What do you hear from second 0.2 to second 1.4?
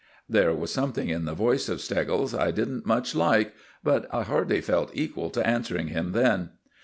There was something in the